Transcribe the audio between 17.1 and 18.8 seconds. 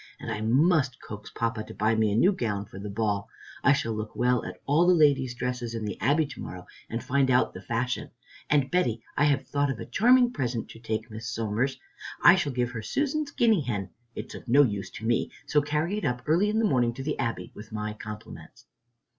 Abbey, with my compliments."